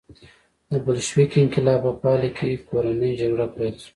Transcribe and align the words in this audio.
د 0.71 0.73
بلشویک 0.85 1.31
انقلاب 1.39 1.81
په 1.85 1.91
پایله 2.01 2.29
کې 2.37 2.61
کورنۍ 2.69 3.11
جګړه 3.21 3.45
پیل 3.55 3.73
شوه. 3.83 3.89